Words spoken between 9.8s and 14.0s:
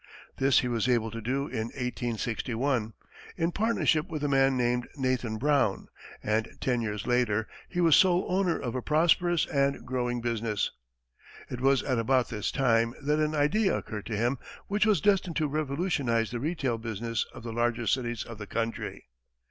growing business. It was at about this time that an idea